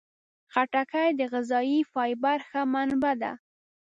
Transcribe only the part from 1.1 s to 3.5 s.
د غذايي فایبر ښه منبع ده.